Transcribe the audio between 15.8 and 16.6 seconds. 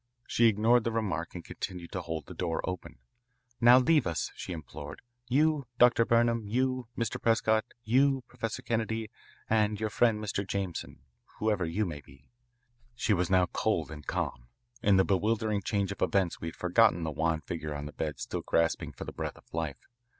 of events we had